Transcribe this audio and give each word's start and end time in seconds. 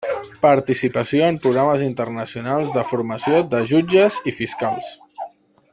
Participació 0.43 1.27
en 1.33 1.37
programes 1.43 1.83
internacionals 1.89 2.73
de 2.79 2.87
formació 2.93 3.45
de 3.53 3.61
jutges 3.73 4.19
i 4.33 4.35
fiscals. 4.39 4.91